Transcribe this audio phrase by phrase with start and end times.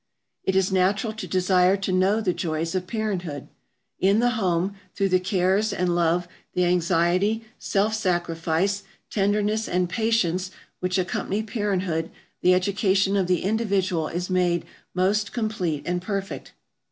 [0.43, 3.49] It is natural to desire to know the joys of parenthood.
[3.99, 10.49] In the home, through the cares and love, the anxiety, self sacrifice, tenderness and patience
[10.79, 12.09] which accompany parenthood,
[12.41, 16.53] the education of the individual is made most complete and perfect.